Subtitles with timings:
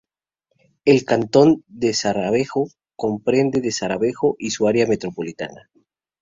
[0.83, 5.69] El Cantón de Sarajevo comprende Sarajevo y su área metropolitana.